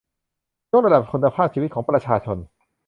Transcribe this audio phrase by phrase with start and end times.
[0.71, 2.37] ยกระดับคุณภาพชีวิตของประชาชน